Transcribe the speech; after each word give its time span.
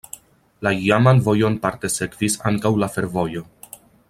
La 0.67 0.71
iaman 0.85 1.21
vojon 1.27 1.59
parte 1.67 1.93
sekvis 1.99 2.39
ankaŭ 2.53 2.73
la 2.85 2.93
fervojo. 2.97 3.49